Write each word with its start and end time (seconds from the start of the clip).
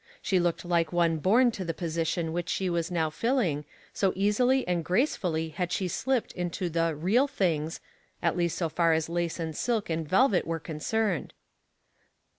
She 0.19 0.39
looked 0.39 0.65
like 0.65 0.91
one 0.91 1.17
born 1.17 1.51
to 1.51 1.63
the 1.63 1.75
position 1.75 2.33
which 2.33 2.49
she 2.49 2.71
was 2.71 2.89
now 2.89 3.11
filling, 3.11 3.65
so 3.93 4.13
easily 4.15 4.67
and 4.67 4.83
grace 4.83 5.15
fully 5.15 5.49
had 5.49 5.71
she 5.71 5.87
slipped 5.87 6.31
into 6.31 6.71
the" 6.71 6.95
real" 6.95 7.27
things, 7.39 7.79
at 8.19 8.35
least 8.35 8.57
so 8.57 8.67
far 8.67 8.93
as 8.93 9.09
lace 9.09 9.39
and 9.39 9.55
silk 9.55 9.91
and 9.91 10.09
velvet 10.09 10.47
were 10.47 10.59
concerned. 10.59 11.33